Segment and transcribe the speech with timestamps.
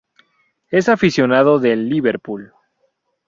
[0.71, 2.53] Es aficionado del Liverpool.